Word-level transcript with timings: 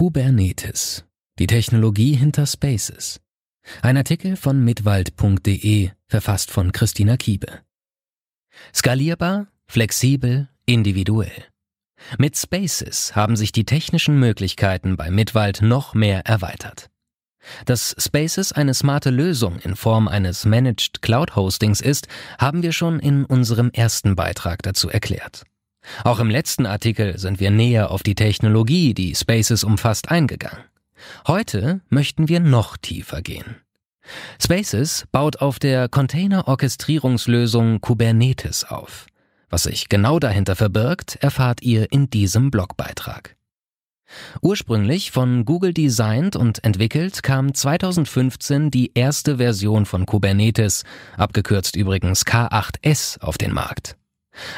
Kubernetes, 0.00 1.04
die 1.38 1.46
Technologie 1.46 2.14
hinter 2.14 2.46
Spaces. 2.46 3.20
Ein 3.82 3.98
Artikel 3.98 4.34
von 4.36 4.64
mitwald.de, 4.64 5.90
verfasst 6.08 6.50
von 6.50 6.72
Christina 6.72 7.18
Kiebe. 7.18 7.60
Skalierbar, 8.74 9.48
flexibel, 9.66 10.48
individuell. 10.64 11.44
Mit 12.16 12.38
Spaces 12.38 13.14
haben 13.14 13.36
sich 13.36 13.52
die 13.52 13.66
technischen 13.66 14.18
Möglichkeiten 14.18 14.96
bei 14.96 15.10
Mitwald 15.10 15.60
noch 15.60 15.92
mehr 15.92 16.24
erweitert. 16.24 16.88
Dass 17.66 17.94
Spaces 17.98 18.52
eine 18.52 18.72
smarte 18.72 19.10
Lösung 19.10 19.58
in 19.58 19.76
Form 19.76 20.08
eines 20.08 20.46
Managed 20.46 21.02
Cloud 21.02 21.36
Hostings 21.36 21.82
ist, 21.82 22.08
haben 22.38 22.62
wir 22.62 22.72
schon 22.72 23.00
in 23.00 23.26
unserem 23.26 23.68
ersten 23.70 24.16
Beitrag 24.16 24.62
dazu 24.62 24.88
erklärt. 24.88 25.44
Auch 26.04 26.20
im 26.20 26.30
letzten 26.30 26.66
Artikel 26.66 27.18
sind 27.18 27.40
wir 27.40 27.50
näher 27.50 27.90
auf 27.90 28.02
die 28.02 28.14
Technologie, 28.14 28.94
die 28.94 29.14
Spaces 29.14 29.64
umfasst, 29.64 30.10
eingegangen. 30.10 30.64
Heute 31.26 31.80
möchten 31.88 32.28
wir 32.28 32.40
noch 32.40 32.76
tiefer 32.76 33.22
gehen. 33.22 33.56
Spaces 34.40 35.06
baut 35.12 35.36
auf 35.40 35.58
der 35.58 35.88
Container-Orchestrierungslösung 35.88 37.80
Kubernetes 37.80 38.64
auf. 38.64 39.06
Was 39.48 39.64
sich 39.64 39.88
genau 39.88 40.18
dahinter 40.18 40.56
verbirgt, 40.56 41.16
erfahrt 41.16 41.62
ihr 41.62 41.90
in 41.92 42.10
diesem 42.10 42.50
Blogbeitrag. 42.50 43.36
Ursprünglich 44.42 45.12
von 45.12 45.44
Google 45.44 45.72
designt 45.72 46.34
und 46.34 46.64
entwickelt 46.64 47.22
kam 47.22 47.54
2015 47.54 48.70
die 48.70 48.92
erste 48.94 49.36
Version 49.36 49.86
von 49.86 50.06
Kubernetes, 50.06 50.84
abgekürzt 51.16 51.76
übrigens 51.76 52.24
K8S, 52.24 53.20
auf 53.20 53.38
den 53.38 53.52
Markt. 53.52 53.99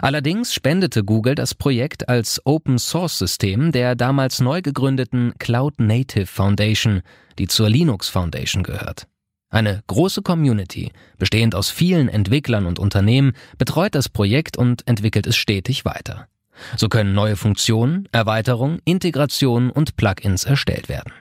Allerdings 0.00 0.54
spendete 0.54 1.04
Google 1.04 1.34
das 1.34 1.54
Projekt 1.54 2.08
als 2.08 2.40
Open 2.44 2.78
Source 2.78 3.18
System 3.18 3.72
der 3.72 3.94
damals 3.94 4.40
neu 4.40 4.62
gegründeten 4.62 5.34
Cloud 5.38 5.78
Native 5.78 6.26
Foundation, 6.26 7.02
die 7.38 7.48
zur 7.48 7.68
Linux 7.68 8.08
Foundation 8.08 8.62
gehört. 8.62 9.06
Eine 9.50 9.82
große 9.86 10.22
Community, 10.22 10.92
bestehend 11.16 11.54
aus 11.54 11.70
vielen 11.70 12.08
Entwicklern 12.08 12.66
und 12.66 12.78
Unternehmen, 12.78 13.32
betreut 13.56 13.94
das 13.94 14.08
Projekt 14.08 14.58
und 14.58 14.86
entwickelt 14.86 15.26
es 15.26 15.36
stetig 15.36 15.84
weiter. 15.84 16.28
So 16.76 16.88
können 16.88 17.14
neue 17.14 17.36
Funktionen, 17.36 18.08
Erweiterungen, 18.12 18.80
Integrationen 18.84 19.70
und 19.70 19.96
Plugins 19.96 20.44
erstellt 20.44 20.88
werden. 20.88 21.12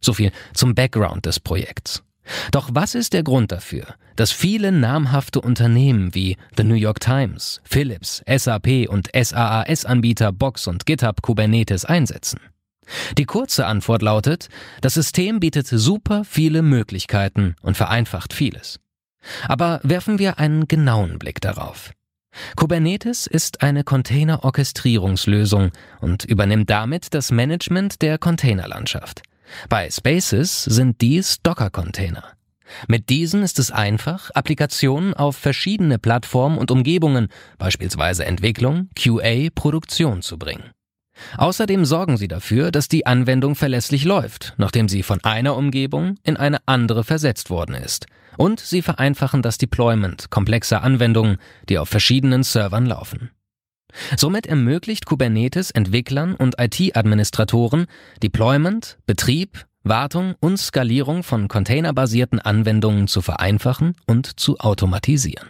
So 0.00 0.12
viel 0.12 0.32
zum 0.54 0.74
Background 0.74 1.26
des 1.26 1.40
Projekts. 1.40 2.02
Doch 2.50 2.70
was 2.72 2.94
ist 2.94 3.12
der 3.12 3.22
Grund 3.22 3.52
dafür, 3.52 3.86
dass 4.16 4.30
viele 4.30 4.72
namhafte 4.72 5.40
Unternehmen 5.40 6.14
wie 6.14 6.36
The 6.56 6.64
New 6.64 6.74
York 6.74 7.00
Times, 7.00 7.60
Philips, 7.64 8.22
SAP 8.28 8.88
und 8.88 9.08
SaaS-Anbieter 9.14 10.32
Box 10.32 10.66
und 10.66 10.86
GitHub 10.86 11.22
Kubernetes 11.22 11.84
einsetzen? 11.84 12.40
Die 13.16 13.26
kurze 13.26 13.66
Antwort 13.66 14.02
lautet, 14.02 14.48
das 14.80 14.94
System 14.94 15.40
bietet 15.40 15.66
super 15.66 16.24
viele 16.24 16.62
Möglichkeiten 16.62 17.54
und 17.62 17.76
vereinfacht 17.76 18.32
vieles. 18.32 18.80
Aber 19.46 19.80
werfen 19.82 20.18
wir 20.18 20.38
einen 20.38 20.68
genauen 20.68 21.18
Blick 21.18 21.40
darauf. 21.40 21.92
Kubernetes 22.56 23.26
ist 23.26 23.62
eine 23.62 23.84
Container-Orchestrierungslösung 23.84 25.72
und 26.00 26.24
übernimmt 26.24 26.70
damit 26.70 27.14
das 27.14 27.30
Management 27.30 28.00
der 28.02 28.18
Containerlandschaft. 28.18 29.22
Bei 29.68 29.90
Spaces 29.90 30.64
sind 30.64 31.00
dies 31.00 31.42
Docker-Container. 31.42 32.24
Mit 32.86 33.08
diesen 33.08 33.42
ist 33.42 33.58
es 33.58 33.70
einfach, 33.70 34.30
Applikationen 34.30 35.14
auf 35.14 35.36
verschiedene 35.36 35.98
Plattformen 35.98 36.58
und 36.58 36.70
Umgebungen, 36.70 37.28
beispielsweise 37.58 38.24
Entwicklung, 38.24 38.90
QA, 38.94 39.48
Produktion 39.54 40.22
zu 40.22 40.38
bringen. 40.38 40.70
Außerdem 41.36 41.84
sorgen 41.84 42.16
sie 42.16 42.28
dafür, 42.28 42.70
dass 42.70 42.88
die 42.88 43.06
Anwendung 43.06 43.54
verlässlich 43.54 44.04
läuft, 44.04 44.54
nachdem 44.56 44.88
sie 44.88 45.02
von 45.02 45.22
einer 45.24 45.56
Umgebung 45.56 46.16
in 46.22 46.36
eine 46.36 46.58
andere 46.66 47.02
versetzt 47.02 47.50
worden 47.50 47.74
ist. 47.74 48.06
Und 48.36 48.60
sie 48.60 48.82
vereinfachen 48.82 49.42
das 49.42 49.58
Deployment 49.58 50.30
komplexer 50.30 50.82
Anwendungen, 50.82 51.38
die 51.68 51.78
auf 51.78 51.88
verschiedenen 51.88 52.44
Servern 52.44 52.86
laufen. 52.86 53.30
Somit 54.16 54.46
ermöglicht 54.46 55.06
Kubernetes 55.06 55.70
Entwicklern 55.70 56.34
und 56.34 56.56
IT-Administratoren 56.58 57.86
Deployment, 58.22 58.98
Betrieb, 59.06 59.66
Wartung 59.84 60.34
und 60.40 60.58
Skalierung 60.58 61.22
von 61.22 61.48
containerbasierten 61.48 62.40
Anwendungen 62.40 63.08
zu 63.08 63.22
vereinfachen 63.22 63.94
und 64.06 64.38
zu 64.38 64.58
automatisieren. 64.58 65.48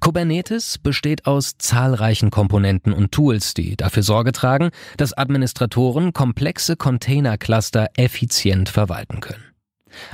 Kubernetes 0.00 0.78
besteht 0.78 1.26
aus 1.26 1.58
zahlreichen 1.58 2.30
Komponenten 2.30 2.92
und 2.92 3.10
Tools, 3.10 3.52
die 3.54 3.76
dafür 3.76 4.04
Sorge 4.04 4.30
tragen, 4.30 4.70
dass 4.96 5.12
Administratoren 5.12 6.12
komplexe 6.12 6.76
Containercluster 6.76 7.88
effizient 7.96 8.68
verwalten 8.68 9.20
können. 9.20 9.44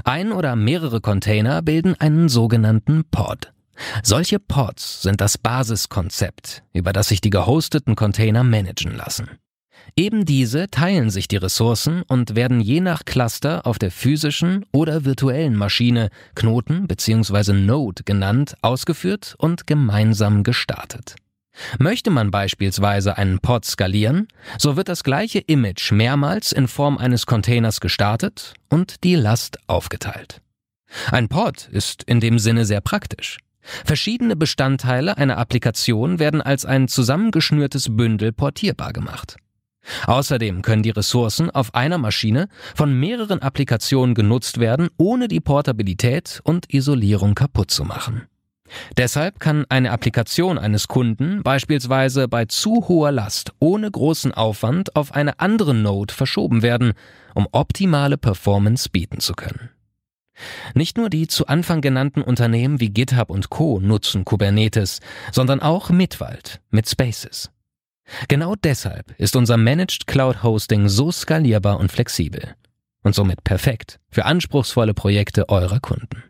Ein 0.04 0.32
oder 0.32 0.56
mehrere 0.56 1.00
Container 1.00 1.60
bilden 1.60 1.94
einen 1.98 2.28
sogenannten 2.28 3.04
Pod. 3.10 3.52
Solche 4.02 4.38
Pods 4.38 5.02
sind 5.02 5.20
das 5.20 5.38
Basiskonzept, 5.38 6.62
über 6.72 6.92
das 6.92 7.08
sich 7.08 7.20
die 7.20 7.30
gehosteten 7.30 7.96
Container 7.96 8.44
managen 8.44 8.94
lassen. 8.96 9.28
Eben 9.96 10.24
diese 10.24 10.70
teilen 10.70 11.10
sich 11.10 11.28
die 11.28 11.36
Ressourcen 11.36 12.02
und 12.02 12.34
werden 12.34 12.60
je 12.60 12.80
nach 12.80 13.04
Cluster 13.04 13.66
auf 13.66 13.78
der 13.78 13.90
physischen 13.90 14.64
oder 14.72 15.04
virtuellen 15.04 15.56
Maschine 15.56 16.08
Knoten 16.34 16.86
bzw. 16.86 17.52
Node 17.52 18.04
genannt, 18.04 18.54
ausgeführt 18.62 19.34
und 19.38 19.66
gemeinsam 19.66 20.44
gestartet. 20.44 21.16
Möchte 21.78 22.10
man 22.10 22.30
beispielsweise 22.30 23.18
einen 23.18 23.38
Pod 23.38 23.66
skalieren, 23.66 24.28
so 24.58 24.76
wird 24.76 24.88
das 24.88 25.04
gleiche 25.04 25.40
Image 25.40 25.92
mehrmals 25.92 26.52
in 26.52 26.66
Form 26.66 26.96
eines 26.96 27.26
Containers 27.26 27.80
gestartet 27.80 28.54
und 28.70 29.04
die 29.04 29.16
Last 29.16 29.58
aufgeteilt. 29.66 30.40
Ein 31.10 31.28
Pod 31.28 31.68
ist 31.70 32.02
in 32.04 32.20
dem 32.20 32.38
Sinne 32.38 32.64
sehr 32.64 32.80
praktisch. 32.80 33.38
Verschiedene 33.62 34.36
Bestandteile 34.36 35.16
einer 35.16 35.38
Applikation 35.38 36.18
werden 36.18 36.40
als 36.40 36.64
ein 36.64 36.88
zusammengeschnürtes 36.88 37.96
Bündel 37.96 38.32
portierbar 38.32 38.92
gemacht. 38.92 39.36
Außerdem 40.06 40.62
können 40.62 40.82
die 40.82 40.90
Ressourcen 40.90 41.50
auf 41.50 41.74
einer 41.74 41.98
Maschine 41.98 42.48
von 42.74 42.98
mehreren 42.98 43.42
Applikationen 43.42 44.14
genutzt 44.14 44.58
werden, 44.60 44.88
ohne 44.96 45.28
die 45.28 45.40
Portabilität 45.40 46.40
und 46.44 46.72
Isolierung 46.72 47.34
kaputt 47.34 47.70
zu 47.70 47.84
machen. 47.84 48.28
Deshalb 48.96 49.38
kann 49.38 49.66
eine 49.68 49.90
Applikation 49.90 50.56
eines 50.58 50.88
Kunden 50.88 51.42
beispielsweise 51.42 52.26
bei 52.28 52.46
zu 52.46 52.88
hoher 52.88 53.12
Last 53.12 53.52
ohne 53.58 53.90
großen 53.90 54.32
Aufwand 54.32 54.96
auf 54.96 55.12
eine 55.12 55.40
andere 55.40 55.74
Node 55.74 56.14
verschoben 56.14 56.62
werden, 56.62 56.94
um 57.34 57.46
optimale 57.52 58.16
Performance 58.16 58.88
bieten 58.88 59.20
zu 59.20 59.34
können. 59.34 59.70
Nicht 60.74 60.96
nur 60.96 61.10
die 61.10 61.26
zu 61.26 61.46
Anfang 61.46 61.80
genannten 61.80 62.22
Unternehmen 62.22 62.80
wie 62.80 62.90
GitHub 62.90 63.30
und 63.30 63.50
Co 63.50 63.80
nutzen 63.80 64.24
Kubernetes, 64.24 65.00
sondern 65.30 65.60
auch 65.60 65.90
Mitwald 65.90 66.60
mit 66.70 66.88
Spaces. 66.88 67.50
Genau 68.28 68.54
deshalb 68.56 69.14
ist 69.18 69.36
unser 69.36 69.56
Managed 69.56 70.06
Cloud 70.06 70.42
Hosting 70.42 70.88
so 70.88 71.10
skalierbar 71.12 71.78
und 71.78 71.90
flexibel 71.92 72.54
und 73.02 73.14
somit 73.14 73.44
perfekt 73.44 73.98
für 74.10 74.24
anspruchsvolle 74.24 74.94
Projekte 74.94 75.48
eurer 75.48 75.80
Kunden. 75.80 76.22